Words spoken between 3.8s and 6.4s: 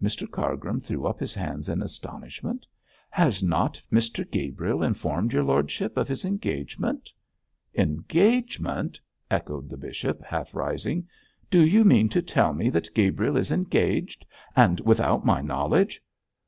Mr Gabriel informed your lordship of his